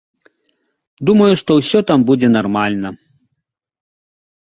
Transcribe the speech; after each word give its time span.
Думаю, 1.09 1.29
што 1.43 1.51
ўсё 1.61 1.79
там 1.93 1.99
будзе 2.09 2.27
нармальна. 2.37 2.89